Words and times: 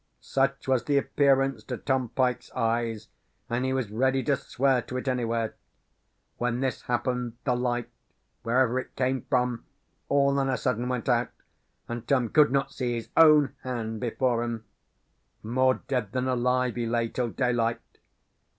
"Such 0.19 0.67
was 0.67 0.85
the 0.85 0.97
appearance, 0.97 1.63
to 1.65 1.77
Tom 1.77 2.09
Pyke's 2.09 2.51
eyes, 2.53 3.07
and 3.51 3.63
he 3.63 3.71
was 3.71 3.91
ready 3.91 4.23
to 4.23 4.35
swear 4.35 4.81
to 4.81 4.97
it, 4.97 5.07
anywhere. 5.07 5.53
"When 6.39 6.59
this 6.59 6.81
happened, 6.81 7.33
the 7.43 7.53
light, 7.55 7.87
wherever 8.41 8.79
it 8.79 8.95
came 8.95 9.27
from, 9.29 9.63
all 10.09 10.39
on 10.39 10.49
a 10.49 10.57
sudden 10.57 10.89
went 10.89 11.07
out, 11.07 11.29
and 11.87 12.07
Tom 12.07 12.29
could 12.29 12.51
not 12.51 12.71
see 12.73 12.95
his 12.95 13.09
own 13.15 13.53
hand 13.61 13.99
before 13.99 14.41
him. 14.43 14.65
"More 15.43 15.75
dead 15.87 16.13
than 16.13 16.27
alive, 16.27 16.77
he 16.77 16.87
lay 16.87 17.07
till 17.09 17.29
daylight. 17.29 17.79